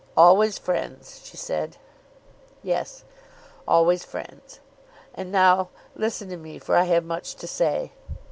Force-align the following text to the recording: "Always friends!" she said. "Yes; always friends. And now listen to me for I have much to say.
"Always 0.17 0.57
friends!" 0.57 1.21
she 1.25 1.37
said. 1.37 1.77
"Yes; 2.63 3.03
always 3.67 4.03
friends. 4.03 4.59
And 5.13 5.31
now 5.31 5.69
listen 5.95 6.27
to 6.29 6.37
me 6.37 6.57
for 6.57 6.75
I 6.75 6.85
have 6.85 7.05
much 7.05 7.35
to 7.35 7.45
say. 7.45 7.91